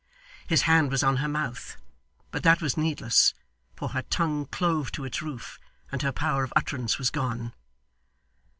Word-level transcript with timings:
His 0.47 0.63
hand 0.63 0.89
was 0.89 1.03
on 1.03 1.17
her 1.17 1.27
mouth, 1.27 1.77
but 2.31 2.41
that 2.41 2.59
was 2.59 2.75
needless, 2.75 3.35
for 3.75 3.89
her 3.89 4.01
tongue 4.01 4.47
clove 4.47 4.91
to 4.93 5.05
its 5.05 5.21
roof, 5.21 5.59
and 5.91 6.01
her 6.01 6.11
power 6.11 6.43
of 6.43 6.51
utterance 6.55 6.97
was 6.97 7.11
gone. 7.11 7.53